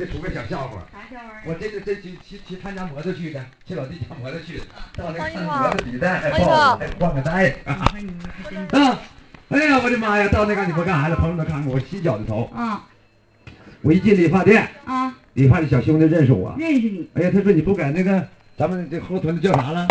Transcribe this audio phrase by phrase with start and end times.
[0.00, 1.34] 这出个小笑话，啥笑话？
[1.44, 4.64] 我这个这去去去他家摩托去的，去老弟家摩托去的，
[4.96, 7.84] 到那王一看炮摩托比赛，还抱还换个带啊
[8.72, 8.98] 啊！
[9.50, 10.26] 哎呀，我的妈呀！
[10.28, 11.16] 到那个你不干啥了？
[11.16, 12.82] 朋友们看看我洗脚的头，啊
[13.82, 18.26] 我一进理发店，啊，理发的小兄弟认识我，认识你，哎呀，他说你不改那个
[18.56, 19.86] 咱们这后屯的叫啥了？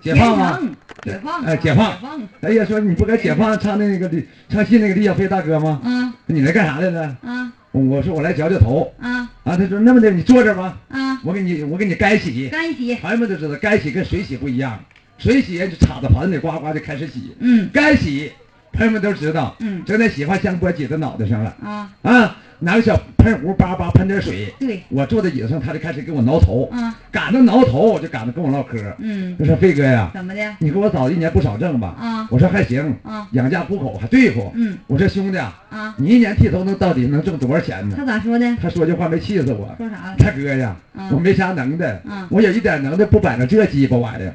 [0.00, 0.58] 解放吗？
[1.02, 5.82] 解放，哎解放解放，哎呀，说你不该解放唱那个李唱戏那个李小飞大哥吗？
[5.84, 7.16] 嗯你来干啥来了？
[7.22, 9.56] 啊我说我来绞绞头啊啊。
[9.56, 12.48] 他说那么的，你坐这儿吧，啊，我给你我给你干洗。
[12.48, 14.78] 干洗，朋友们都知道，干洗跟水洗不一样，
[15.18, 18.30] 水洗就插到盆里呱呱就开始洗，嗯干洗
[18.74, 30.56] 朋友们都知道，嗯整点洗发香波挤到脑袋上了啊，啊，拿个小喷壶叭叭喷点水，对，我坐在椅子上，他就开始给我挠头，啊赶着挠头我就赶着跟我唠嗑，嗯，就说飞哥呀，怎么的？
[30.58, 31.94] 你给我找一年不少挣吧？
[32.00, 34.52] 啊我说还行，啊养家糊口还对付。
[34.56, 37.94] 嗯我说兄弟啊，啊，你一年剃头能到底能挣多少钱呢？
[37.96, 38.56] 他咋说的？
[38.60, 40.14] 他说句话没气死我，说啥了？
[40.18, 44.34] 大哥呀，嗯我没啥能耐，嗯我有一点能耐，不摆个这鸡巴玩意儿。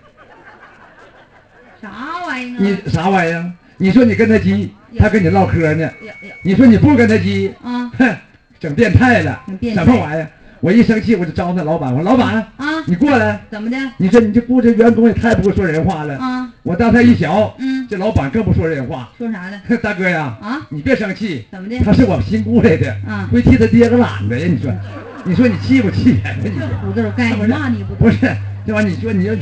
[1.82, 1.90] 啥
[2.28, 2.60] 玩意儿啊？
[2.60, 3.52] 你啥玩意儿？
[3.82, 5.90] 你说你跟他急，他跟你唠嗑呢。
[6.44, 8.16] 你说你不跟他急，啊 哼，
[8.60, 9.42] 整变态了，
[9.74, 10.28] 什么玩意儿？
[10.60, 13.40] 我一生气我就招那老板，我说老板，啊，你过来。
[13.50, 13.78] 怎么的？
[13.98, 16.18] 你说你这雇这员工也太不会说人话了。
[16.18, 19.10] 啊我当他一瞧，嗯，这老板更不说人话。
[19.18, 19.62] 说啥了？
[19.82, 21.80] 大哥呀，啊，你别生气，怎么的？
[21.80, 24.46] 他是我们新雇来的，啊会替他爹个懒子呀。
[24.50, 24.74] 你说，
[25.24, 26.44] 你说你气不气人呢？
[26.44, 28.18] 你这说胡子该骂你不不是
[28.68, 28.90] 这玩意儿？
[28.90, 29.34] 你说你要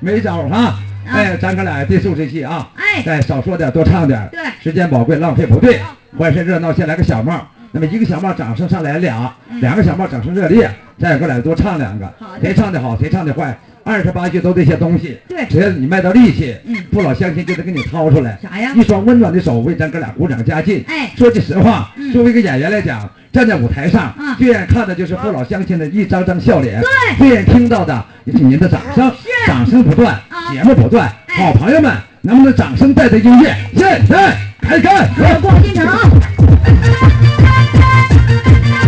[0.00, 0.76] 没招儿哈？
[1.06, 2.68] 啊哎，咱哥俩别受这气啊！
[2.76, 4.28] 哎，哎，少说点，多唱点。
[4.30, 5.80] 对时间宝贵，浪费不对。
[6.18, 7.46] 欢声热闹，先来个小帽。
[7.72, 10.70] 那么一个小帽掌声上来俩，嗯两个小帽掌声热烈。
[10.98, 13.56] 再哥俩多唱两个好，谁唱的好，谁唱的坏。
[13.86, 18.36] 二十八句都这些东西，对只要你卖到力气，嗯父老乡亲就得给你掏出来。
[18.42, 20.84] 啥呀一双温暖的手为咱哥俩鼓掌加劲。
[20.88, 31.06] 哎说句实话，嗯作为一个演员来讲，站在舞台上，啊最愿意看的就是父老乡亲的一张张笑脸，对最愿意听到的也是您的掌声，是掌声不断，啊节目不断。
[31.28, 33.54] 哎好朋友们，能不能掌声带着音乐？
[33.76, 35.08] 现在开干！
[35.16, 35.86] 我逛进城。
[38.10, 38.85] 新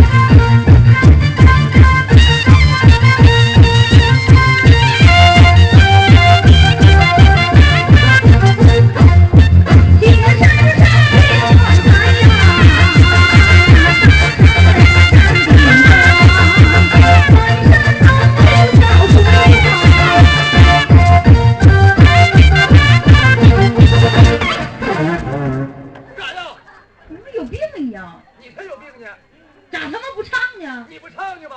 [31.34, 31.40] 呢？
[31.40, 31.56] 你不唱去吗？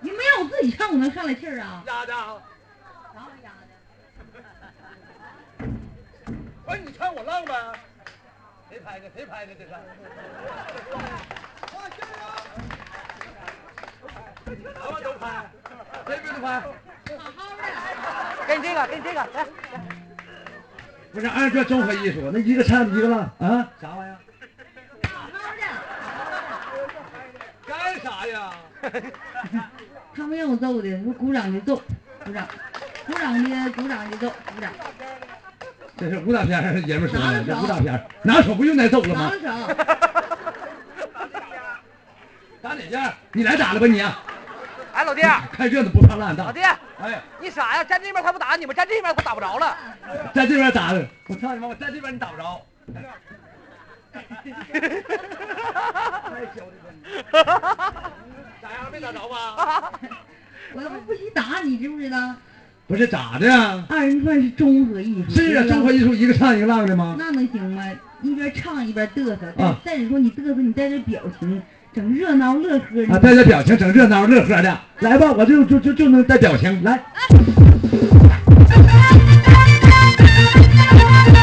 [0.00, 1.82] 你们让我自己唱，我能上来气儿啊？
[1.86, 2.18] 丫的，啥
[3.14, 3.52] 玩意儿
[6.64, 7.54] 不是你唱我浪呗？
[8.68, 9.08] 谁拍的？
[9.14, 9.54] 谁拍的？
[9.54, 9.70] 这是？
[11.72, 12.22] 我加油！
[14.46, 14.56] 什
[14.90, 15.24] 么都拍？
[16.06, 16.60] 谁不能拍？
[17.18, 17.62] 好好的，
[18.46, 19.46] 给你这个，给你这个，来，
[21.12, 23.68] 不是按这综合艺术，那一个唱一个浪啊？
[23.80, 24.16] 啥玩意儿？
[25.08, 25.62] 好好的。
[27.66, 28.52] 干啥呀？
[30.14, 31.82] 他们让我揍的，说鼓掌就揍，
[32.24, 32.46] 鼓掌，
[33.06, 34.70] 鼓掌的鼓掌就揍，鼓掌，
[35.96, 37.42] 这是武打片还是爷们说的？
[37.44, 39.68] 这武打片拿手不用挨揍了吗拿了？
[39.68, 39.74] 手，
[42.62, 43.12] 打哪家？
[43.32, 44.00] 你来打了吧你？
[44.92, 45.22] 哎，老弟，
[45.52, 46.44] 看热闹不怕烂大。
[46.44, 47.82] 老弟，哎，你傻呀？
[47.82, 49.76] 站这边他不打你吗，站这边他打不着了。
[50.34, 51.66] 站这边打的，我操你妈！
[51.68, 52.60] 我站这边你打不着。
[58.60, 58.90] 咋样？
[58.92, 59.90] 没打着吧？
[60.74, 62.34] 我要不不许打你，知不知道？
[62.86, 63.84] 不是咋的呀？
[63.88, 67.16] 二人转是综合艺术，是啊，综合艺术一个唱一个浪的吗？
[67.18, 67.82] 那能行吗？
[68.22, 71.62] 一边唱一边嘚瑟，再、啊再者说你嘚瑟，你带着表情，
[71.94, 73.14] 整热闹乐呵的。
[73.14, 74.80] 啊，带着表情，整热闹乐呵的。
[75.00, 76.82] 来吧，我就就就就能带表情。
[76.84, 77.02] 来，
[81.32, 81.41] 你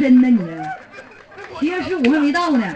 [0.00, 0.40] 妈鬼上身呢你？
[1.58, 2.74] 七月十五还没到呢，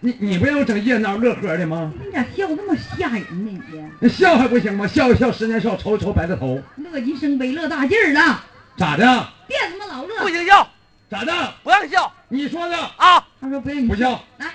[0.00, 1.92] 你你不让我整热闹乐呵的吗？
[2.02, 3.84] 你咋笑那么吓人呢你？
[4.00, 4.86] 那笑还不行吗？
[4.86, 6.62] 笑一笑，十年少，愁一愁白了头。
[6.76, 8.42] 乐极生悲，乐大劲儿了，
[8.78, 9.28] 咋的？
[9.46, 10.22] 别他妈老乐。
[10.22, 10.66] 不行笑，
[11.10, 11.54] 咋的？
[11.62, 13.22] 不让笑你说的啊！
[13.40, 14.18] 他说不让你不笑。
[14.38, 14.46] 来，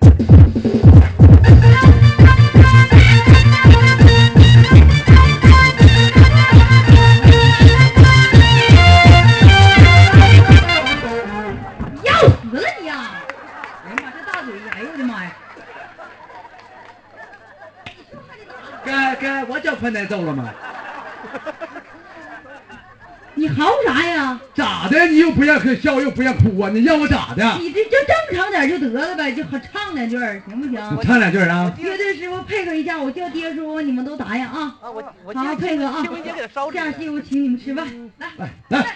[19.48, 20.50] 我叫宽带揍了吗？
[23.36, 24.40] 你嚎啥呀？
[24.54, 25.06] 咋的？
[25.08, 26.70] 你又不让笑，又不让哭啊？
[26.72, 27.44] 你让我咋的？
[27.58, 30.72] 你这就正常点就得了呗，就好唱两句儿，行不行？
[30.72, 31.74] 你 唱两句啊？
[31.78, 34.76] 乐队师傅配合一下，我叫爹叔，你们都答应啊！
[34.80, 36.02] 啊，我我好好配合啊！
[36.02, 37.86] 清明节给他烧纸下期我请你们吃饭，
[38.18, 38.50] 来。
[38.68, 38.86] 来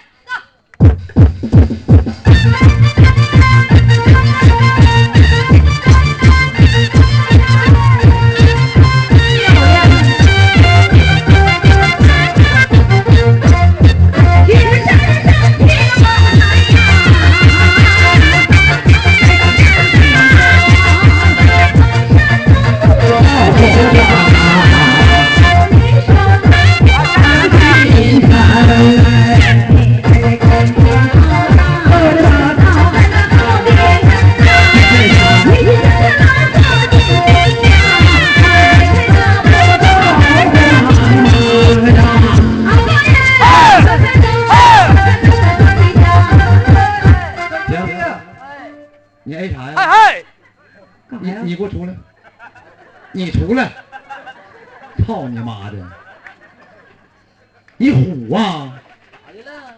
[57.79, 58.75] 你虎啊！
[59.13, 59.75] 咋的了？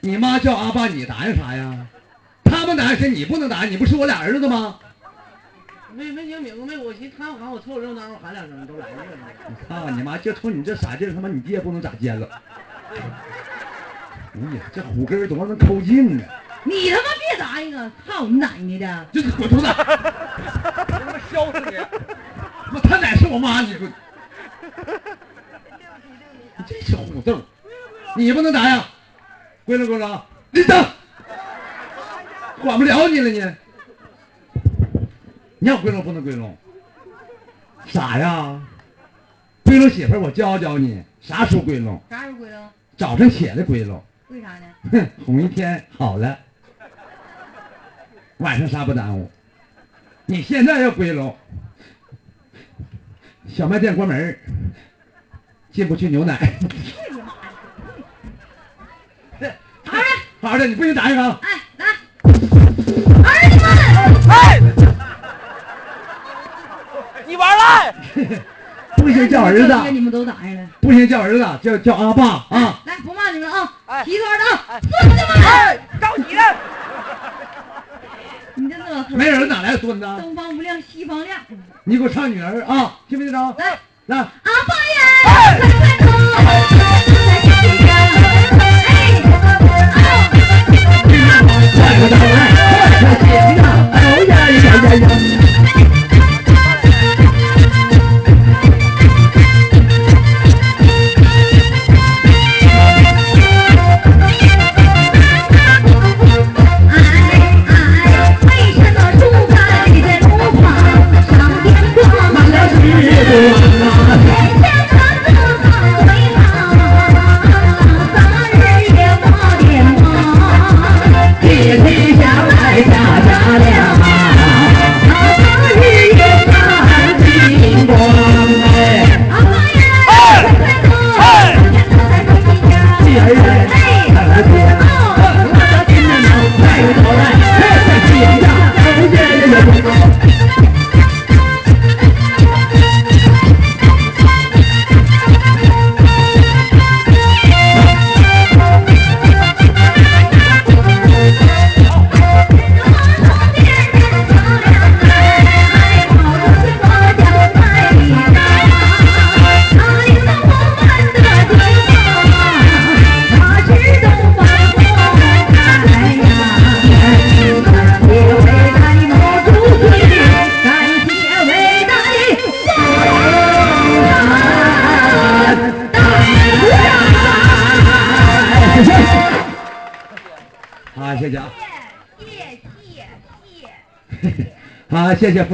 [0.00, 1.86] 你妈叫阿爸，你答应啥呀？
[2.44, 3.08] 他们答应谁？
[3.08, 4.78] 你不能答应，你不是我俩儿子吗？
[5.94, 8.96] 没没听明白，我寻思他们喊我凑热闹，我喊两声都来了。
[9.48, 10.18] 你看你妈！
[10.18, 12.28] 就冲你这傻劲儿，他妈你爹不能咋尖了。
[12.90, 12.96] 哎
[14.56, 16.24] 呀，这虎根儿多能抠劲呢！
[16.64, 17.90] 你他妈别答应啊！
[18.06, 19.06] 操你奶奶的！
[19.12, 19.66] 就是滚犊子！
[20.76, 21.76] 我他妈削死你！
[22.72, 23.92] 妈，他奶是我妈，你滚！
[26.68, 27.40] 你这小虎豆，
[28.16, 28.82] 你不能答应，
[29.64, 30.20] 归拢归拢，
[30.50, 30.84] 立正，
[32.62, 33.54] 管不了你了你。
[35.58, 36.56] 你要归拢不能归拢，
[37.86, 38.60] 傻呀？
[39.64, 42.00] 归拢媳妇儿，我教教你，啥时候归拢？
[42.10, 42.68] 啥时候归拢？
[42.96, 44.66] 早上起来归拢，为啥呢？
[44.92, 46.38] 哼，哄一天好了，
[48.38, 49.30] 晚上啥不耽误。
[50.26, 51.36] 你现在要归拢，
[53.48, 54.38] 小卖店关门儿，
[55.76, 56.38] 进不去牛奶。
[56.82, 57.26] 去你妈
[59.38, 59.54] 的！
[59.84, 60.02] 好嘞，
[60.40, 61.38] 好好的，你不行答应啊！
[61.42, 61.86] 哎，来，
[63.26, 64.58] 儿子们，哎，
[67.26, 67.94] 你玩赖！
[68.96, 70.66] 不行叫儿子，你们都答应了。
[70.80, 72.80] 不行叫儿子，叫叫阿爸啊！
[72.86, 73.70] 来，不骂你们啊！
[73.84, 76.56] 哎齐团的啊哎，孙子们，哎，着急了！
[78.56, 79.06] 你这乐呵。
[79.10, 80.06] 没人哪来的孙子？
[80.22, 81.38] 东方不亮西方亮，
[81.84, 83.54] 你给我唱女儿啊，听没听着？
[83.58, 84.24] 来，来，阿
[84.68, 85.02] 爸呀，
[85.58, 86.06] 快快走，
[87.26, 87.48] 来家
[87.82, 87.90] 家，
[88.60, 88.62] 哎，
[89.24, 89.34] 哦。
[91.74, 93.26] 快快到来，快快请
[93.64, 93.66] 啊！
[93.94, 95.04] 哎呀呀呀呀！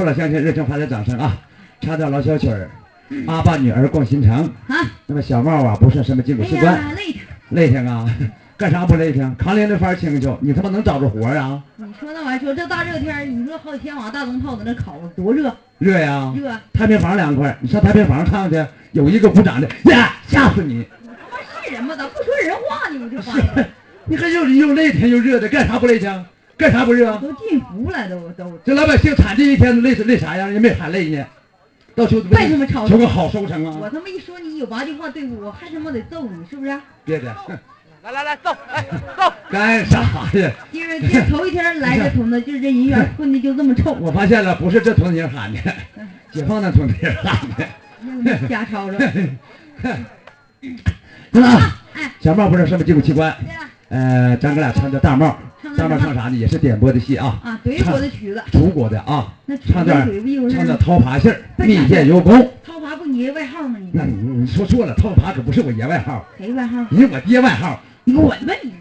[0.03, 1.37] 父老乡亲热情发点掌声啊！
[1.79, 2.69] 唱段老小曲儿，
[3.25, 4.53] 阿爸女儿逛新城。
[4.67, 7.21] 啊，那么小帽啊，不是什么进哎口士官，呀，累挺。
[7.51, 8.05] 累挺啊，
[8.57, 9.33] 干啥不累挺？
[9.37, 11.63] 扛连着番清秋，你他妈能找着活儿啊？
[11.77, 16.33] 你说那玩意儿，说这大热天儿，你说好几天往大灯泡在那烤，多热热呀！
[16.35, 16.51] 热。
[16.73, 20.85] 太平房凉快，你上太平房看看去，有一个鼓掌的，呀，吓死你！
[21.05, 21.95] 他妈是人吗？
[21.95, 22.99] 咋不说人话呢？
[23.05, 23.69] 我就发现。
[24.03, 26.25] 你还又又累挺又热的，干啥不累挺？
[26.57, 27.19] 干啥不是啊？
[27.21, 28.59] 都进服了，都都。
[28.65, 30.53] 这老百姓惨这一天累死累啥样？
[30.53, 31.25] 也没喊累呢，
[31.95, 33.77] 到求为什么吵求个好收成啊！
[33.81, 36.79] 我他妈一说你有八句话对付我，还他妈得揍你，是不是？
[37.03, 37.35] 别的，
[38.03, 38.85] 来来来，走，哎，
[39.17, 39.33] 走。
[39.49, 39.99] 干啥
[40.33, 40.51] 呀？
[40.71, 45.59] 因为今儿头一天来这屯子，就是这人缘混的就这么臭， 我发现了，不是这屯子人喊的，
[46.31, 48.47] 解放那屯子人喊的。
[48.47, 48.97] 瞎吵吵。
[51.31, 51.81] 知道吧？
[51.93, 55.37] 哎，小帽不是什么技术器官，对了呃，咱哥俩唱这大帽，
[55.77, 56.35] 大帽唱啥呢？
[56.35, 59.95] 也是点播的戏啊，啊，怼我的曲子，楚国的啊，那唱点
[60.49, 62.51] 唱点掏耙戏儿，密饯有功。
[62.65, 63.77] 涛爬不你爷外号吗？
[63.79, 66.83] 你那你你说错了，掏耙可不是我爷外号，谁外号？
[66.89, 67.79] 你我爹外号。
[68.05, 68.73] 你滚吧你！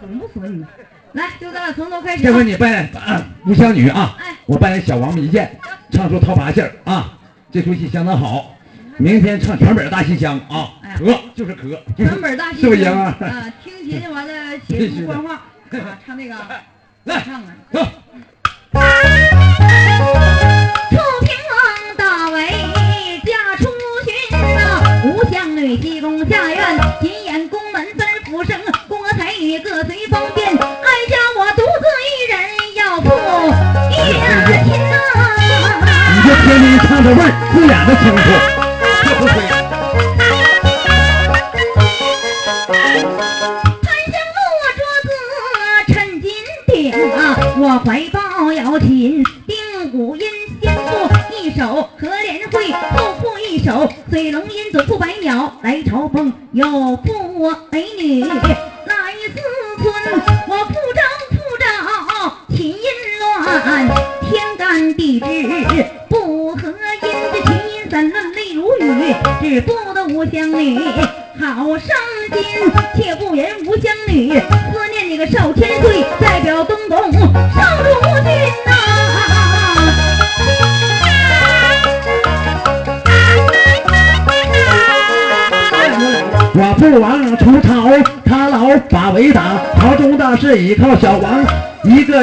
[0.00, 0.64] 损不滚你？
[1.12, 2.26] 来，就咱俩从头开始啊。
[2.26, 5.46] 这回你扮啊吴湘女啊哎，我扮演小王蜜饯，
[5.90, 7.12] 唱出掏耙戏儿啊，
[7.52, 8.56] 这出戏相当好。
[9.02, 11.76] 明天唱全本大戏腔啊哎，可就是咳。
[11.96, 13.06] 全本大戏是不是爷们儿？
[13.26, 14.32] 啊，听琴完了
[14.68, 15.34] 写出官话
[15.74, 16.34] 啊，唱那个
[17.04, 17.46] 来唱啊。
[17.72, 17.80] 走。
[20.90, 22.46] 楚平王大为
[23.24, 23.68] 嫁出
[24.04, 28.56] 巡呐，吴相女西宫下院，金眼宫门字儿复生，
[28.86, 32.38] 宫娥才女各随方便，哀家我独自一人
[32.76, 33.08] 要赴
[33.90, 34.72] 远亲
[36.14, 36.30] 你就。
[36.46, 38.61] 天天唱这味儿，自然的清楚，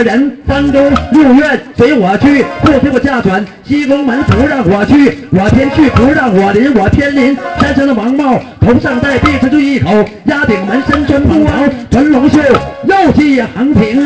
[0.03, 0.37] 人。
[0.47, 7.37] 三宫六院随我去，不听我下传，西宫门不让我去，我偏去不让我临，我偏临。
[7.59, 9.89] 山上的王帽，头上戴碧池一口，
[10.25, 12.39] 压顶门身穿蟠袍，纯龙袖，
[12.85, 14.05] 右系横平。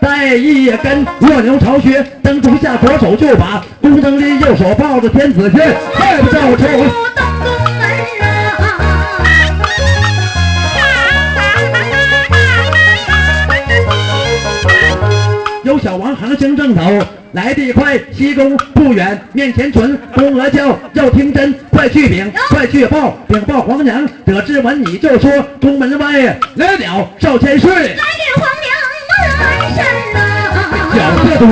[0.00, 6.66] 带一根卧牛巢穴，灯烛下左手就把宫灯拎，右手抱着天子剑，快不照出
[16.36, 16.80] 行正走，
[17.32, 26.12] 来得快，西宫不远，面前存宫娥叫，要听真，快去禀，快去报，禀报皇娘，得知闻你就说，宫门外
[26.54, 27.98] 来了少千岁，来禀
[28.36, 28.70] 皇娘
[29.38, 30.18] 满身呐！
[30.94, 31.44] 角色多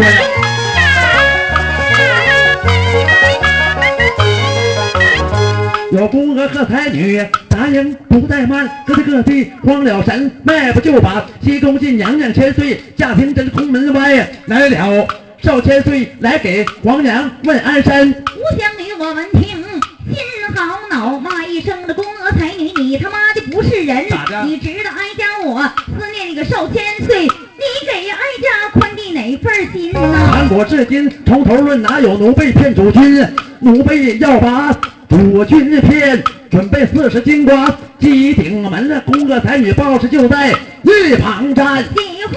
[5.93, 15.07] 有宫娥和才女，答应不怠慢，各地各地慌了神，迈步就把西宫进娘娘千岁，驾听真宫门外来了
[15.43, 18.09] 少千岁，来给皇娘问安身。
[18.11, 20.17] 吴香女，我闻听心
[20.57, 24.45] 好恼，骂一声的宫娥才女，你他妈的不是人咋的！
[24.47, 25.61] 你知道哀家我
[25.99, 30.01] 思念你个少千岁，你给哀家宽的哪份心呐？
[30.33, 33.29] 韩国至今从头论，哪有奴婢骗主君？
[33.61, 34.75] 奴婢要把
[35.13, 41.85] 主君骗，准备四十金瓜，鸡顶门了，宫娥才女报时就在一旁站。
[41.85, 42.35] 喜欢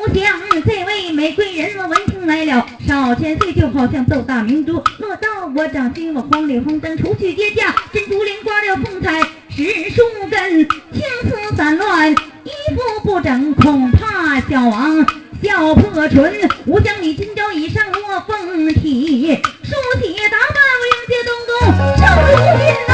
[0.00, 15.06] 无香，这位玫瑰人，我闻听来了，少千岁就好像豆大明珠，落到我掌心，我慌里慌张，除去阶架，珍珠莲刮了凤彩十数根，青丝散乱，衣服不整，恐怕小王。
[15.42, 16.32] 笑破唇，
[16.66, 21.50] 吴江你今朝已上卧凤体，梳洗打扮，我迎接东宫
[21.96, 22.26] 少如
[22.58, 22.90] 君呐、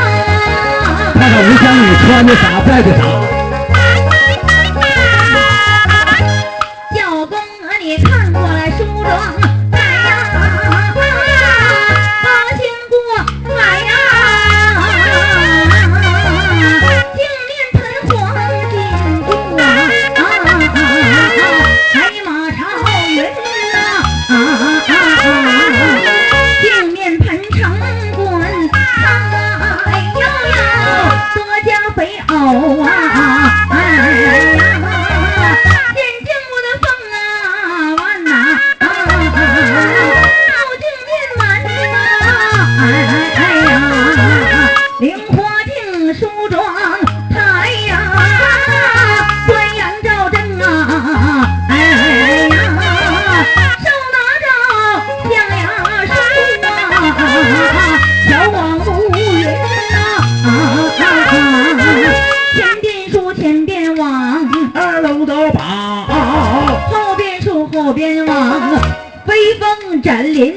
[1.15, 3.24] 看看吴江女穿的啥，戴的啥。
[68.05, 68.61] 天王
[69.25, 70.55] 飞风斩林。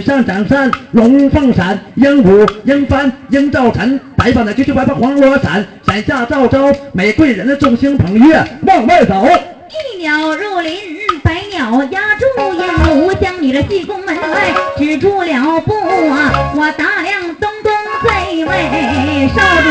[0.00, 9.26] 上长扇，龙凤闪，鹦鹉、鹰帆、鹰照尘，白发的九九白发黄罗伞，伞下照招美贵人的众星捧月往外走。
[9.70, 10.74] 一鸟入林，
[11.22, 15.72] 百鸟压住鹦鹉，将你的西宫门外止住了步
[16.10, 16.52] 啊！
[16.56, 18.08] 我打量东宫这
[18.44, 19.68] 位少主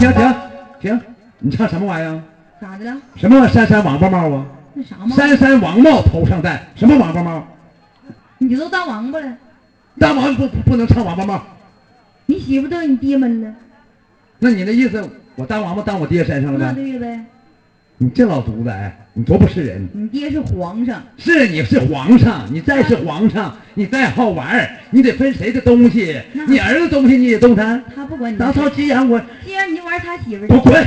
[0.00, 0.34] 停停
[0.80, 1.00] 停！
[1.40, 2.22] 你唱什么玩意儿？
[2.60, 2.96] 咋的了？
[3.16, 4.46] 什么山山王八帽啊？
[4.72, 5.14] 那啥吗？
[5.14, 7.46] 山山王帽头上戴，什么王八帽？
[8.38, 9.36] 你都当王八了，
[9.98, 11.42] 当王不不不能唱王八帽？
[12.26, 13.54] 你媳妇都你爹闷了，
[14.38, 16.74] 那你那意思，我当王八当我爹身上了那呗？
[16.74, 17.24] 对了呗？
[18.02, 19.86] 你这老犊子哎，你多不是人！
[19.92, 21.02] 你爹是皇上。
[21.18, 26.18] 是你是皇上，你再是皇上，你再好玩，你得分谁的东西。
[26.48, 27.82] 你儿子东西你也动弹。
[27.94, 30.82] 他不管你曹操急眼我，既然你就玩他媳妇我滚！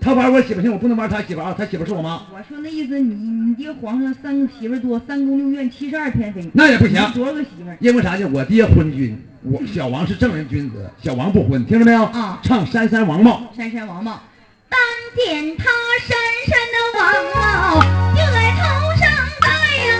[0.00, 1.52] 他玩我媳妇行，我不能玩他媳妇啊！
[1.58, 7.70] 他媳妇是我妈，我说那意思你你爹皇上三个媳妇多，三宫六院七十二偏妃，那也不行多少个媳妇？
[7.80, 8.24] 因为啥呢？
[8.32, 12.04] 我爹昏君，我小王是正人君子，小王不昏，听着没有？
[12.04, 14.22] 啊唱山山王帽，山山王帽，
[14.68, 14.78] 当
[15.16, 15.64] 见他
[16.06, 17.00] 山山的王
[17.34, 17.80] 帽
[18.14, 18.62] 就在头
[18.96, 19.02] 上
[19.40, 19.46] 戴
[19.86, 19.90] 呀，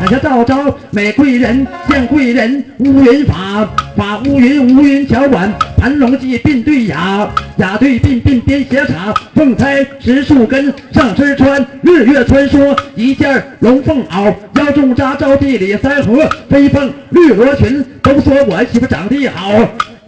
[0.00, 19.50] 罗伞，伞下照招美贵人见贵人，乌云法法乌云乌云桥管，盘龙记并对雅，雅对并并编斜插，凤钗十树根上身穿日月穿梭，一件龙凤袄，腰中扎招地里三合，飞凤绿罗裙，都说我媳妇长得好，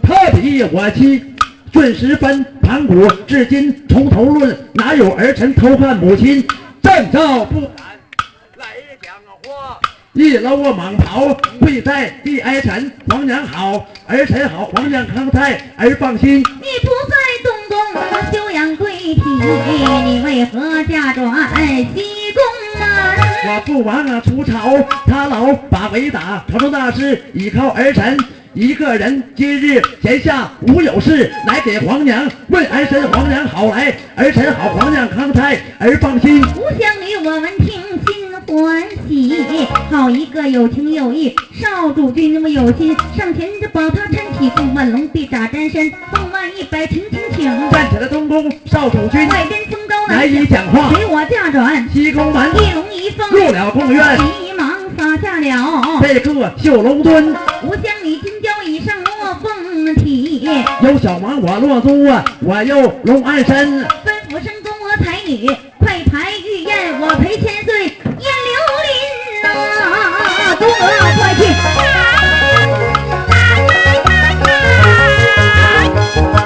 [0.01, 1.23] 特比我妻。
[1.73, 6.43] 顺时分盘古，至今从头论，哪有儿臣偷看母亲？
[6.83, 7.61] 战照不，
[10.13, 12.91] 一搂我蟒袍，跪在地哀臣。
[13.09, 16.39] 皇娘好，儿臣好，皇娘康泰，儿放心。
[16.39, 17.79] 你不在东宫
[18.33, 19.21] 休养贵体，
[20.05, 21.47] 你为何嫁转
[21.95, 22.43] 西宫
[22.77, 22.87] 门？
[23.47, 28.17] 我父王啊出朝，他老把围打，朝中大事倚靠儿臣
[28.53, 29.23] 一个人。
[29.33, 36.41] 今日闲下无有事，来给皇娘问儿臣，皇娘好来，儿臣好，皇娘康泰，儿放心。
[36.53, 37.90] 故乡里我闻听
[38.51, 39.33] 欢喜，
[39.89, 50.93] 好一个有情有义少主君那么有心，上前就保他搀起，凤万龙臂打沾身，凤万一百请请请，站起来，东宫少主君，外边风高来难以讲话。
[50.93, 56.01] 随我嫁转西宫门一龙一凤，入了宫院，急忙撒下了。
[56.01, 57.33] 这个绣龙墩，
[57.63, 60.45] 吾将你金雕椅上落凤体，
[60.83, 63.79] 有小王我落珠啊，我又龙安身。
[63.79, 64.51] 吩咐声
[64.97, 65.47] 才女，
[65.79, 68.53] 快排玉燕，我陪千岁宴流
[68.85, 68.89] 林
[69.43, 70.73] 呐、宫娥
[71.17, 71.90] 快去。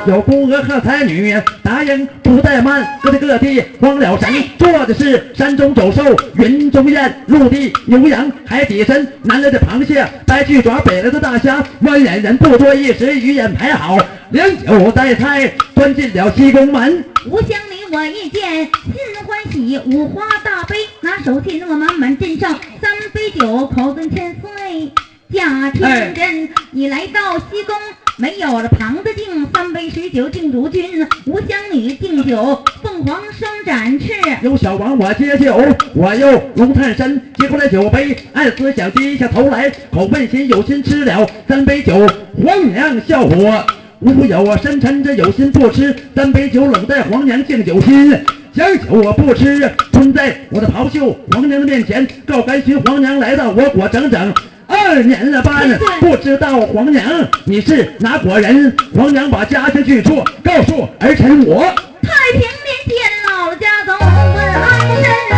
[0.08, 6.04] 有宫娥和才女，答应不怠慢，各地各地慌了神，做的是山中走兽，
[6.36, 13.98] 云中雁，陆地牛羊，海底参，南来的螃蟹，白巨爪，北来的大虾，弯眼人不多一时，鱼眼排好，
[14.30, 17.04] 良酒带菜，端进了西宫门。
[17.28, 18.94] 吾乡里我一见，心
[19.26, 24.92] 欢喜，五花大杯，拿手信我满满斟上三杯酒，口尊千岁。
[25.34, 27.76] 贾天真，你来到西宫，
[28.18, 31.06] 没有了旁的敬，三杯水酒敬主君。
[31.26, 34.08] 吾乡女敬酒，凤凰双展翅。
[34.44, 35.60] 有小王我接酒，
[35.96, 42.08] 我又龙探身，接过来酒杯，暗思想低下头来，口问心有心吃了三杯酒，
[42.46, 43.66] 皇娘笑我
[44.02, 48.16] 无有啊，深沉着有心不吃三杯酒，冷待皇娘敬酒心。
[48.54, 52.80] 将酒我不吃，蹲在我的袍袖皇娘的面前告甘寻。
[52.84, 54.34] 皇娘来到我国整整
[54.68, 55.62] 二年了吧，
[56.00, 57.04] 不知道皇娘
[57.46, 58.76] 你是哪国人？
[58.96, 61.64] 皇娘把家乡去处告诉儿臣我。
[62.02, 62.50] 太平年
[62.88, 62.96] 间，
[63.28, 64.06] 老家总问
[64.46, 64.64] 安
[65.02, 65.34] 身啊。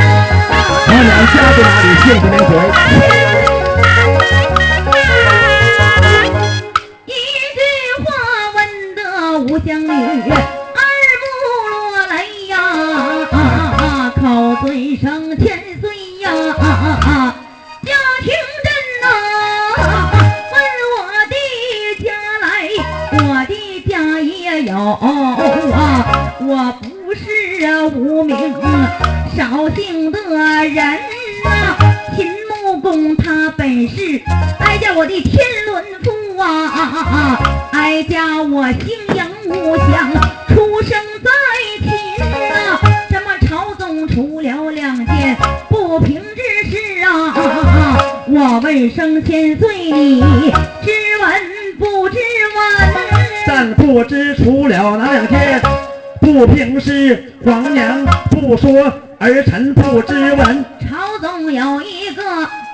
[0.86, 1.86] 皇娘家在哪里？
[2.04, 2.52] 姓不名谁？
[7.06, 7.10] 一
[7.56, 7.60] 句
[8.04, 8.06] 话
[8.56, 8.58] 问
[8.96, 9.00] 得
[9.40, 10.82] 吾乡女二
[11.22, 11.26] 目
[11.70, 11.76] 落
[12.08, 12.16] 泪
[12.48, 12.56] 呀，
[14.16, 14.22] 口
[14.66, 14.66] 尊
[14.98, 15.06] 声
[15.38, 15.46] 千
[23.12, 28.36] 我的家也有啊，我不是无名
[29.36, 30.76] 少姓的人
[31.46, 31.78] 呐，
[32.15, 34.22] 秦穆公他本是
[34.60, 37.39] 哀家我的天伦父啊，
[37.72, 40.12] 哀家我姓杨无相，
[40.50, 41.30] 出生在
[41.80, 41.89] 秦
[42.50, 45.38] 呐，这么朝中出了两件
[45.70, 47.34] 不平之事啊，
[48.28, 50.54] 我问声千岁你？
[53.60, 55.60] 但不知除了哪两件
[56.22, 58.84] 不平事，皇娘不说，
[59.17, 60.63] 儿臣不知闻。
[60.88, 62.22] 朝中有一个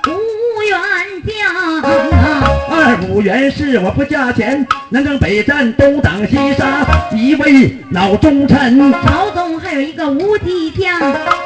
[0.06, 0.78] 吴元
[1.26, 6.84] 将啊，二五元是我不嫁钱，南征北战，东挡西杀，
[7.16, 8.92] 一位老忠臣。
[9.06, 11.00] 朝中还有一个吴姬将，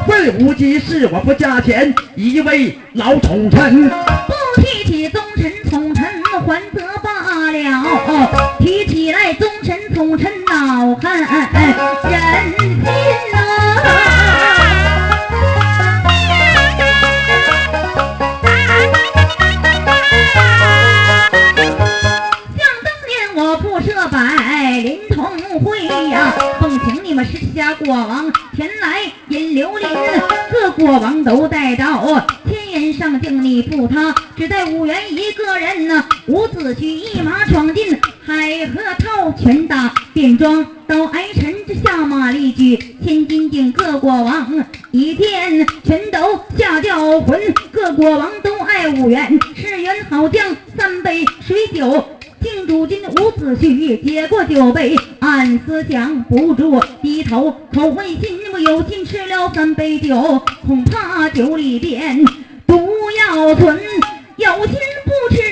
[0.09, 3.89] 魏无忌是我不嫁钱，一位老宠臣。
[3.89, 5.53] 不提起忠臣
[6.41, 7.11] 还则罢
[7.51, 11.13] 了，提起来忠臣宠臣恼恨
[12.11, 12.85] 人心
[13.33, 13.39] 呐、
[22.57, 24.17] 想当年我不设百
[24.81, 29.89] 灵同会呀，奉请你们十七家国王前来引流林，
[30.51, 32.05] 各国王都带到，
[32.93, 36.05] 上敬你负他，只带五元一个人呢。
[36.27, 47.41] 伍子胥一马闯进海河套，拳打便装到挨臣之下马力举，千斤顶各国王一天全都下吊魂，
[47.73, 52.05] 各国王都爱五元，是元好将，三杯水酒。
[52.41, 62.25] 敬主君伍子胥接过酒杯，暗思想不住低头，口问心我有心吃了三杯酒，恐怕酒里边
[62.69, 62.77] 毒
[63.13, 63.81] 药存，
[64.37, 64.75] 有心
[65.07, 65.43] 不吃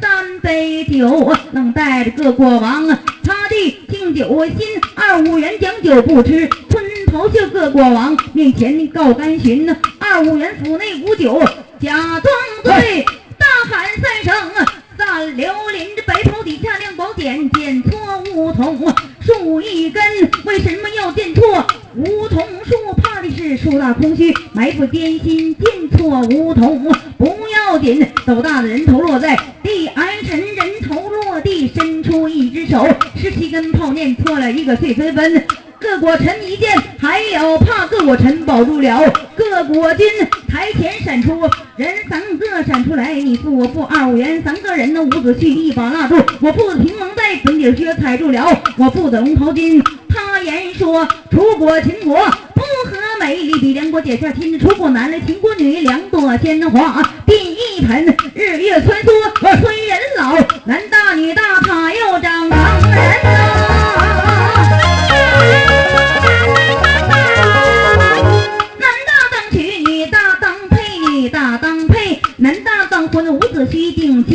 [0.00, 2.86] 三杯酒，能带着各国王
[3.24, 11.42] 他的敬酒心，二五元将酒不吃，吞头就各国王面前告甘寻，二五元府内无酒，
[11.80, 12.24] 假装
[12.62, 13.04] 醉，
[13.36, 14.66] 大喊三声。
[15.06, 20.02] 散流林这白袍底下亮宝剑，剑错梧桐树一根，
[20.44, 21.64] 为什么要剑错
[21.94, 22.74] 梧桐树？
[23.00, 35.46] 怕的是树大空虚，埋伏艰辛，剑错梧桐不要紧，斗大的人头落在地，哀臣人头落地，伸出一只手，十七根炮念错了一个碎纷纷。
[35.78, 39.12] 各国臣一见，还有怕各国臣保住了。
[39.36, 40.06] 各国军
[40.48, 41.40] 台前闪出
[41.76, 45.02] 人三个，闪出来，你负我负二五元三个人呢。
[45.02, 49.82] 五子胥一把拉住，我负子平王带准底靴踩住了，我负子龙袍金。
[50.08, 52.16] 他言说楚国秦国
[52.54, 60.32] 不和美丽，比梁国姐下亲，楚国男来秦国女，两朵鲜花第一盆，日月穿梭催人老，
[60.64, 62.58] 男大女大他又长成
[62.90, 63.45] 人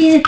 [0.01, 0.21] 应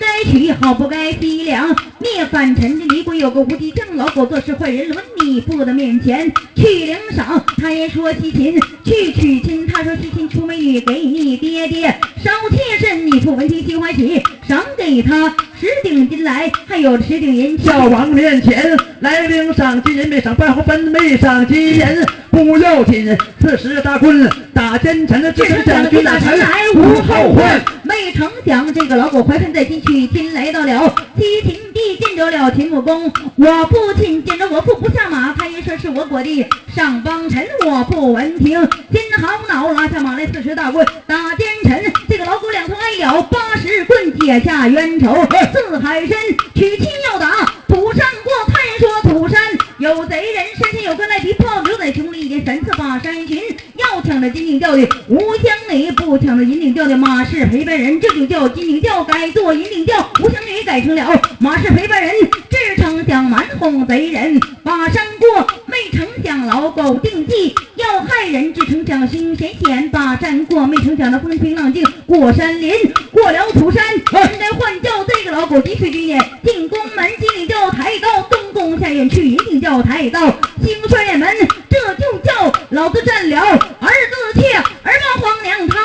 [0.00, 1.74] 该娶好不该凄凉。
[1.98, 7.44] 灭反臣的李鬼有个无敌将，老狗做事坏人轮你不得面前去领赏。
[7.56, 15.28] 他也说西秦去娶亲，他说西秦出美女给你爹爹烧贴身，你不闻听心欢喜，赏给他
[15.60, 17.84] 十锭金来，还有十锭银孝。
[17.84, 23.14] 王面前来领赏金人没赏，半红分没赏金人不要紧。
[23.42, 27.62] 四十大棍打奸臣，这是将军打臣来无后患。
[27.82, 33.12] 没成想这个老狗怀恨在心，娶亲来到了西秦地，见着了秦穆公。
[33.36, 38.66] 我父亲见着我父不下马，他一说是我国的上邦臣，我不闻听。
[38.90, 41.84] 金好恼，拉下马来四十大棍打奸臣。
[42.16, 45.12] 这个老狗两头挨了八十棍，解下冤仇。
[45.52, 46.16] 四海参
[46.54, 48.32] 娶亲要打，土上过。
[48.46, 49.40] 探说土山
[49.78, 53.42] 有贼人，山前有个赖皮炮，牛仔穷了一连三次把山寻，
[53.74, 62.14] 要抢着金顶吊的吴香女，不抢着银顶吊的马氏陪伴人，这就叫金顶吊改做银顶吊，吴香女改成了马氏陪伴人，
[62.48, 65.48] 只成想瞒哄贼人把山过，
[65.84, 72.72] 没成想老狗定计要害人，只成想凶险险把战过，没成想那风平浪静过山林，
[73.12, 80.20] 过了土山，人来换叫这个老狗急催军也进宫门，金顶吊抬到东宫下院去，一定叫抬到
[80.64, 81.28] 兴帅门，
[81.68, 85.78] 这就叫老子占了儿子妾，儿郎皇娘他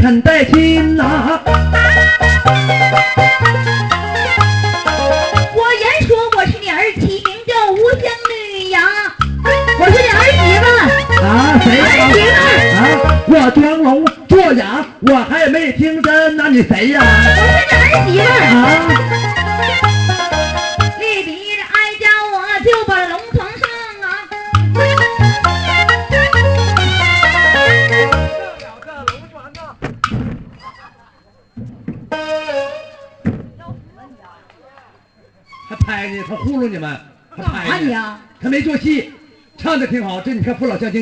[0.00, 1.07] 肯带亲呐、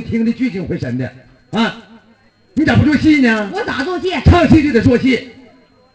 [0.00, 1.12] 听的聚精会神的
[1.52, 1.76] 啊，
[2.54, 3.50] 你咋不做戏呢？
[3.52, 4.10] 我咋做戏？
[4.24, 5.30] 唱戏就得做戏，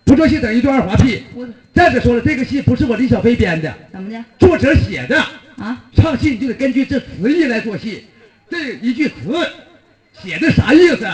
[0.03, 1.23] 不做戏等于做二滑屁。
[1.33, 5.23] 我再者说了，这个戏不是我李小飞编的，怎么的作者写的。
[5.57, 5.83] 啊？
[5.95, 8.05] 唱戏你就得根据这词义来做戏，
[8.49, 9.13] 这一句词
[10.23, 11.07] 写的啥意思，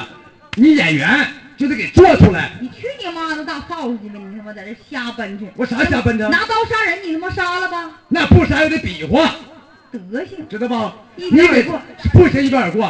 [0.55, 2.51] 你演员就得给做出来。
[2.61, 4.19] 你去你妈的大臊子去吧！
[4.23, 6.31] 你他妈在这瞎奔去，我啥瞎奔腾？
[6.31, 7.91] 拿刀杀人，你他妈杀了吧？
[8.07, 9.35] 那不杀也得比划，
[9.91, 10.37] 德行！
[10.49, 10.95] 知道吧？
[11.15, 11.79] 一你给过
[12.13, 12.83] 不行一边而过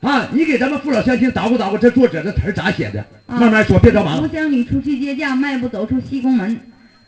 [0.00, 0.28] 啊！
[0.32, 3.00] 你给咱们父老乡亲捣鼓捣鼓，这作者这词儿咋写的？
[3.26, 4.28] 啊慢慢说，别着吴忙。
[4.28, 6.58] 香女出去接驾，迈步走出西宫门，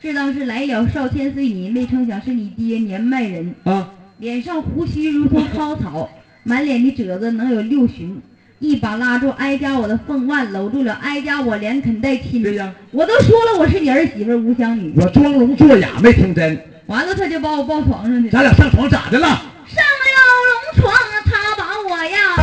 [0.00, 6.08] 知道是来了少千岁你，没成想是你爹年迈人，啊，脸上胡须如同蒿草，
[6.44, 8.20] 满脸的褶子能有六旬。
[8.58, 12.44] 一把拉住哀家我的凤腕，搂住了哀家我连啃带亲。
[12.44, 16.56] 对呀，我都说了我是你儿媳妇吴香女，我装聋作哑没听真，
[16.92, 18.32] 完了他就把我抱床上去了。
[18.32, 19.26] 咱俩上床咋的了？
[19.66, 20.10] 上了
[20.44, 20.92] 龙床，
[21.24, 22.36] 他把我呀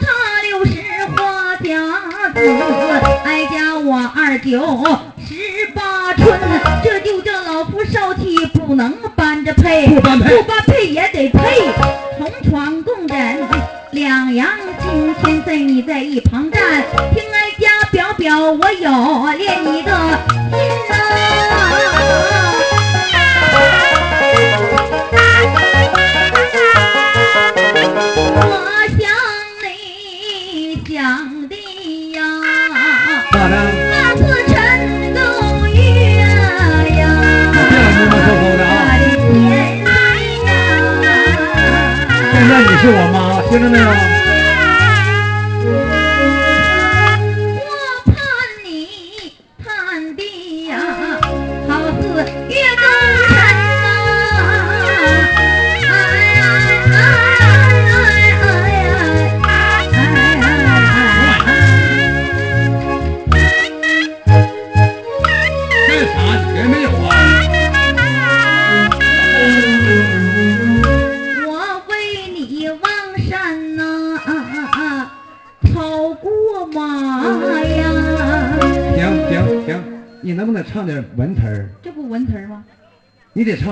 [0.00, 0.06] 他
[0.42, 0.72] 六十
[1.16, 1.66] 花甲
[2.32, 2.38] 子，
[3.24, 4.46] 哀家我二九
[5.18, 5.34] 十
[5.74, 6.38] 八春，
[8.68, 10.36] 不能搬着配，不般配。
[10.36, 11.40] 不般配也得配，
[12.18, 13.16] 同床共枕，
[13.92, 14.46] 两阳
[14.82, 16.60] 金千岁你在一旁站，
[17.14, 19.88] 听哀家表表我有恋你是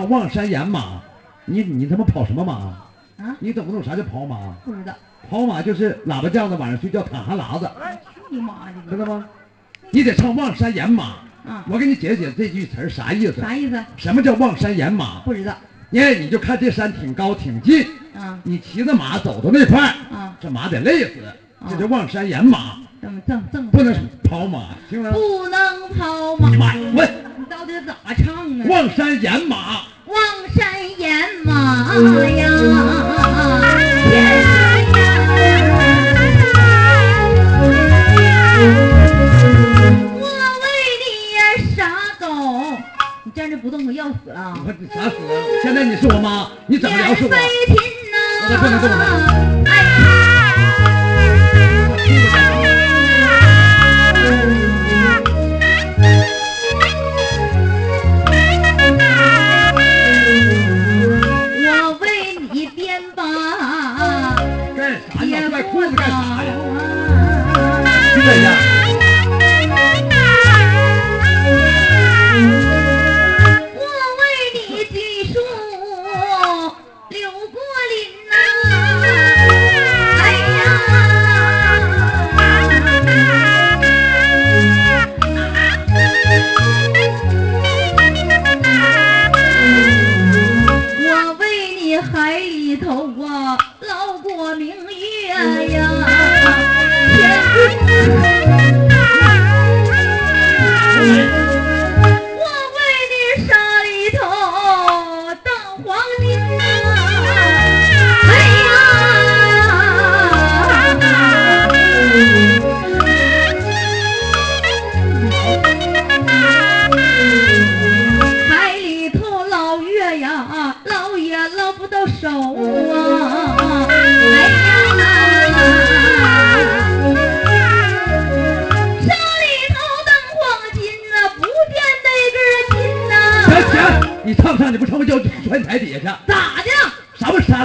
[0.06, 1.00] 望山掩马。
[1.44, 2.54] 你你他妈跑什么马？
[3.24, 4.52] 啊，你懂不懂啥叫跑马？
[4.64, 4.92] 不知道。
[5.30, 7.68] 跑马就是喇叭叫的晚上睡觉淌哈喇子，
[8.14, 8.90] 去你妈的！
[8.90, 9.24] 知道吗？
[9.90, 11.16] 你得唱望山掩马。
[11.46, 13.40] 啊，我给你解释这句词儿啥意思？
[13.40, 13.84] 啥意思？
[13.96, 15.20] 什么叫望山掩马？
[15.24, 15.54] 不知道。
[15.90, 21.12] 因为你就看这山挺高挺近，啊你骑着马走到那块儿，啊，这马得累死，
[21.70, 25.10] 这叫望山掩马，这么正正不能跑马，听吗？
[25.12, 26.56] 不能跑马你。
[26.56, 28.66] 妈，我你到底咋唱啊？
[28.68, 29.82] 望山掩马，
[30.16, 30.24] 望
[30.54, 30.64] 山
[30.98, 31.04] 野
[31.44, 31.52] 马
[31.92, 32.48] 呀，
[40.18, 40.24] 我
[40.62, 40.64] 为
[41.02, 41.38] 你呀
[41.76, 41.78] 傻
[42.18, 42.24] 狗，
[43.24, 44.54] 你站着不动，我要死了。
[44.66, 45.16] 我你啥死？
[45.62, 47.28] 现在你是我妈，你怎么聊是我？
[47.30, 49.55] 飞禽呐，我这不能动了
[68.26, 68.65] 对呀，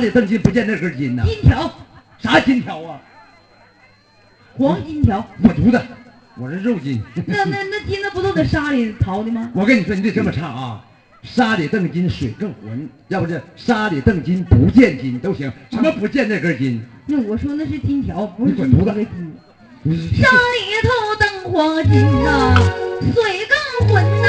[0.01, 1.23] 里瞪金，不见那根筋呢？
[1.25, 1.71] 金条，
[2.19, 2.99] 啥金条啊？
[4.57, 5.81] 黄金条，我犊子，
[6.35, 7.01] 我是肉筋。
[7.27, 9.49] 那那那金子不都在沙里淘的吗？
[9.53, 10.83] 我跟你说，你得这么唱啊。
[11.23, 15.51] 沙里瞪金水更浑，要不是沙里瞪金不见金都行。
[15.69, 16.83] 什么不见那根金？
[17.05, 18.91] 那我说那是金条，不是你滚犊子。
[19.83, 22.55] 沙里头瞪黄金呐、
[23.13, 23.47] 水
[23.79, 24.27] 更浑呐、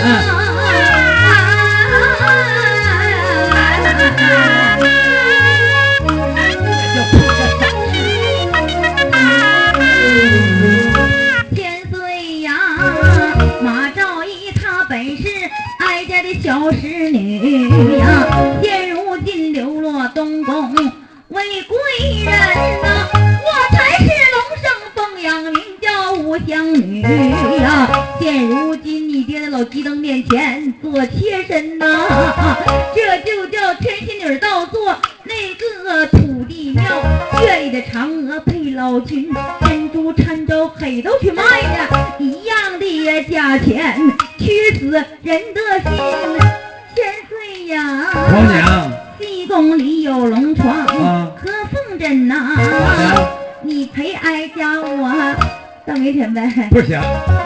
[16.42, 18.26] 小使女呀，
[18.60, 20.74] 现如今流落东宫
[21.28, 21.78] 为贵
[22.24, 22.32] 人
[56.72, 57.41] 不行，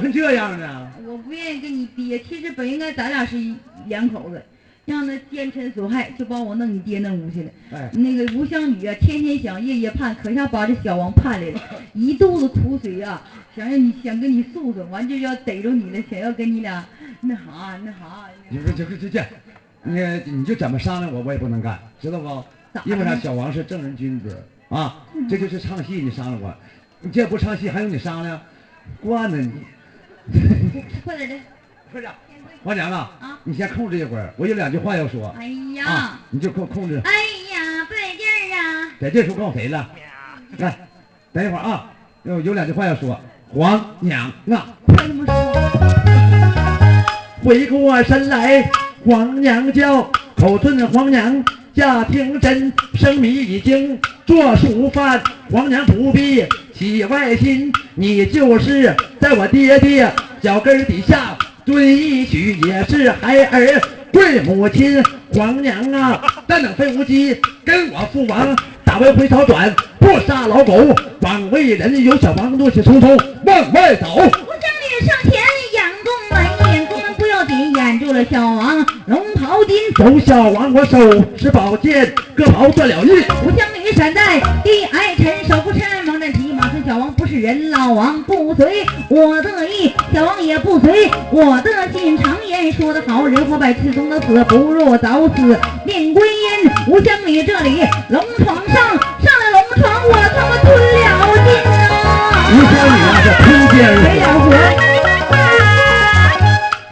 [0.00, 0.92] 岁你，咋挠成这样呢？
[1.06, 3.54] 我不愿意跟你爹，其实本应该咱俩是一
[3.86, 4.42] 两口子，
[4.84, 7.50] 让他奸臣所害，就把我弄你爹那屋去了。
[7.72, 11.60] 哎，那个吴湘女啊，天天想，夜夜盼，可下把这小王盼来了，
[11.92, 13.22] 一肚子苦水啊，
[13.54, 16.84] 想让你想跟你诉诉，完就要逮着你了，想要跟你俩
[17.20, 18.28] 那啥那啥。
[18.48, 19.24] 你说这个这这，
[19.82, 20.00] 你
[20.32, 22.44] 你就怎么商量我，我也不能干，知道不？
[22.84, 23.16] 因为啥？
[23.16, 26.54] 小王是正人君子啊，这就是唱戏，你商量我，
[27.00, 28.40] 你这不唱戏还用你商量？
[29.00, 29.52] 惯着你。
[31.04, 31.36] 快点的！
[31.90, 32.12] 快点，
[32.64, 37.00] 王娘啊，啊你先控制一会儿，我有两句话要说哎呀啊，，你就控控制。
[37.04, 37.10] 哎
[37.52, 38.88] 呀，不得劲儿啊！
[39.00, 39.90] 在这时候告诉谁了？
[40.58, 40.78] 来，
[41.32, 41.90] 等一会儿啊，
[42.22, 43.20] 有有两句话要说。
[43.54, 45.34] 黄娘啊，快这么说。
[47.44, 48.70] 回过神来，
[49.04, 51.44] 黄娘叫，口尊黄娘
[51.74, 56.44] 家庭真，生米已经做熟饭，黄娘不必
[56.74, 60.12] 起外心，你就是在我爹爹
[60.42, 63.80] 脚跟底下蹲一曲，也是孩儿
[64.12, 65.02] 贵母亲。
[65.34, 68.54] 黄娘啊，但等费无忌跟我父王
[68.84, 72.04] 打完回朝转，不杀老狗，枉为人。
[72.04, 74.30] 有小王怒气冲冲往外走。
[78.30, 79.76] 小王龙袍金。
[79.96, 80.98] 走小王，我手
[81.36, 83.24] 持宝剑，割袍断了玉。
[83.44, 86.82] 吴将女闪在地矮臣，手不趁猛战骑马村。
[86.84, 92.18] 小王不是人，老王不随我的意，小王也不随我的心。
[92.18, 96.70] 常言说得好，人活百次终得死，不若早死命归阴。
[96.88, 101.00] 吴将军这里龙床上，上了龙床，我他妈吞了
[101.44, 102.50] 金啊！
[102.50, 105.32] 吴湘女啊，这吞奸没了死，活。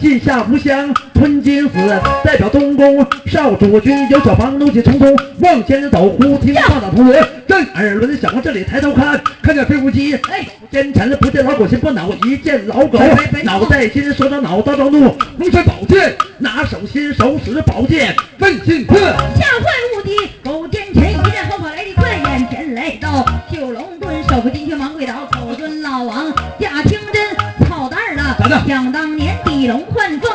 [0.00, 0.94] 进下无香
[1.41, 4.09] 吞金子，代表东宫少主君。
[4.11, 7.14] 有小房怒气冲冲往前走，忽听话打铜锣
[7.49, 8.16] 震耳轮。
[8.20, 12.99] 小王这里抬头看，看见飞无机，哎，奸臣不见老狗心不恼，一见老狗
[13.43, 18.95] 脑袋心，手掌脑刀着怒，龙泉宝剑拿手心，手使宝剑问进刺。
[18.95, 19.64] 吓坏
[19.97, 28.36] 无敌，狗奸臣一阵后跑来得快，眼前来到九龙墩，手扶金雀忙跪倒，口尊老王假听真操蛋了。
[28.66, 30.29] 想当年底龙换凤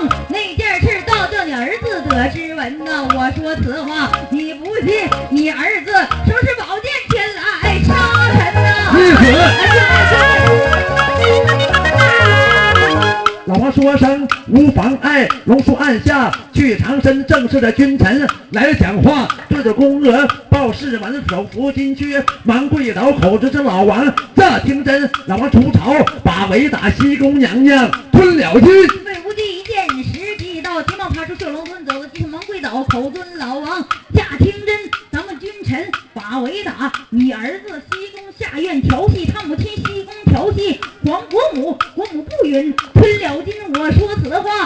[2.16, 3.06] 儿子得知闻呐。
[3.14, 5.92] 我说此话你不信，你儿子
[6.26, 7.94] 收拾宝剑前来杀
[8.32, 8.64] 臣呐。
[13.48, 25.10] 老王说声无妨碍，龙叔按下去长身，正式的君臣来讲话，对着宫娥报事完手扶金靴，忙跪倒，口指着老王这听真。
[25.28, 25.94] 老王出朝，
[26.24, 28.66] 把围打西宫娘娘吞了金。
[28.66, 32.04] 魏无忌一见时机到，急忙爬出绣龙村，走
[32.76, 34.92] 到地上忙跪倒，口尊老王驾听真。
[35.12, 43.54] 咱们君臣把为打，你儿子西宫下院调戏他母亲，西宫调戏皇国母，国母不允，吞了金。
[43.74, 44.65] 我说此话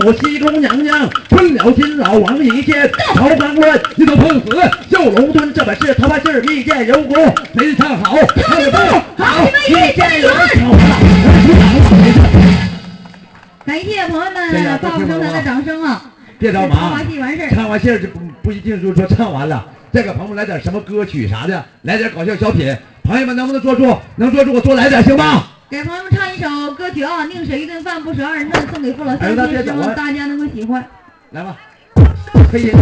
[0.00, 4.56] 母，西宫娘娘，吞了金，老王一见，朝纲乱，一头碰死，
[4.90, 8.76] 笑龙尊，这本是桃花信儿，一见有功，没唱好，唱的不
[9.22, 10.78] 好，一见有功，
[13.66, 16.02] 感谢朋友对呀们报复生财的掌声啊！
[16.38, 22.74] 别着忙唱完，戏完事儿，唱完戏就不不一定就说唱完了，再给朋友们来点什么歌曲啥的，来点搞笑小品，
[23.04, 23.98] 朋友们能不能坐住？
[24.16, 25.44] 能坐住我多来点行吗？
[27.32, 30.84] 宁舍一顿饭，不舍二人顿》，送给父老乡亲，希望大家能够喜欢。
[31.30, 31.56] 来吧，
[32.50, 32.72] 可以。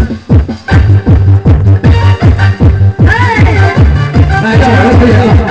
[3.06, 3.12] 哎，
[4.42, 5.47] 来，让我来可以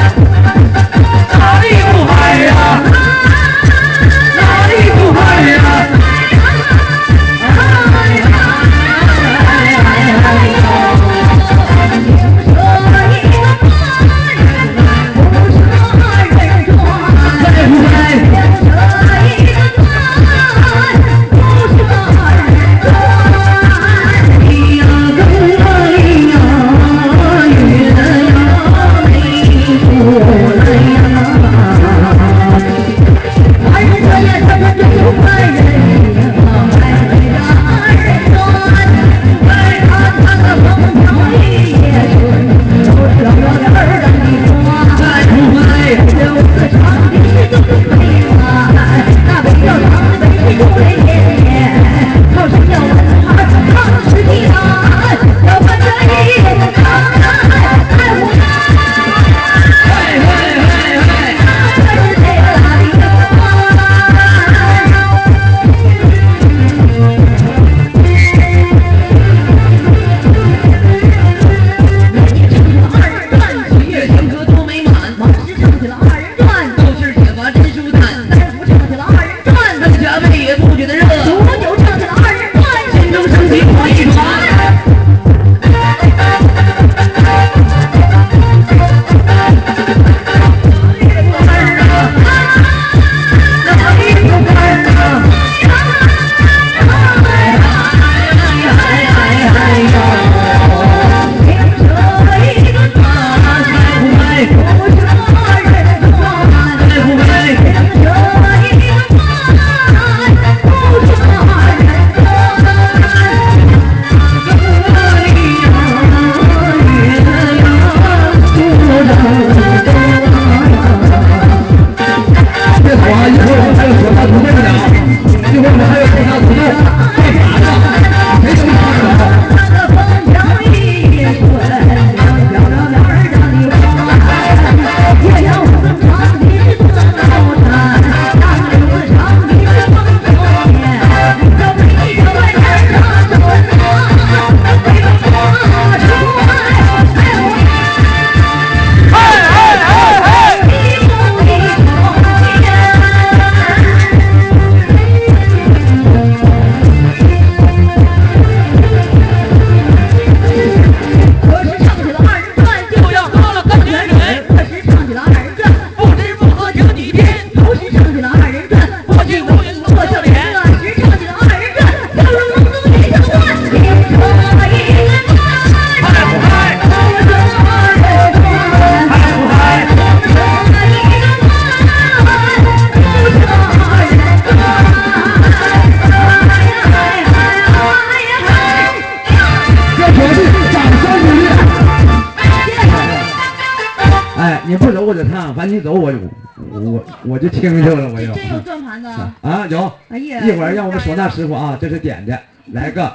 [197.27, 199.33] 我就听去了，我就这真有转盘子啊！
[199.41, 202.39] 啊有，哎呀，一会儿让我们唢呐师傅啊，这是点的，
[202.73, 203.11] 来个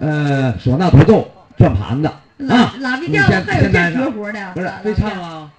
[0.00, 2.08] 呃唢呐独奏转盘子
[2.52, 5.50] 啊，拉皮调还有这绝活的，不是拉非唱啊，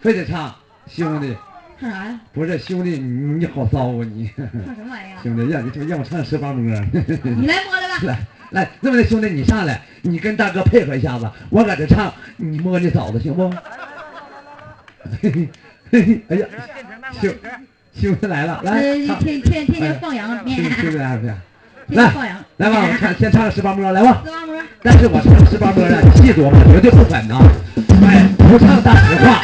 [0.00, 0.54] 非得唱，
[0.86, 1.36] 兄弟
[1.80, 2.20] 唱 啥呀？
[2.32, 4.30] 不是兄弟你你好骚啊你，
[4.64, 5.18] 唱什么玩意儿？
[5.22, 6.62] 兄弟让你让我唱十八摸。
[7.24, 7.98] 你来摸来吧。
[8.02, 8.18] 来
[8.50, 13.52] 来，这么的兄弟，你上来，你跟大哥配合一下子，我搁这唱，你摸你嫂子行不？
[16.28, 16.46] 哎呀，
[17.20, 17.32] 兄
[18.00, 21.18] 兄弟来了，来天天天天放羊，兄 天天来
[22.10, 24.22] 放羊，来吧，我唱先唱个十八摸，来吧。
[24.24, 27.38] 四八摸，但是我唱十八摸啊，你记住我绝对不粉啊！
[28.06, 29.40] 哎，不唱大实话，